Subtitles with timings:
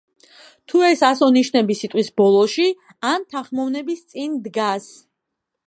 [0.71, 2.67] თუ ეს ასო-ნიშნები სიტყვის ბოლოში,
[3.13, 4.93] ან თანხმოვნების წინ დგას.